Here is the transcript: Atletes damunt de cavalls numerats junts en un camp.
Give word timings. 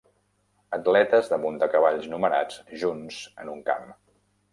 Atletes 0.77 1.29
damunt 1.33 1.59
de 1.63 1.67
cavalls 1.73 2.07
numerats 2.13 2.57
junts 2.85 3.21
en 3.45 3.53
un 3.57 3.63
camp. 3.69 3.93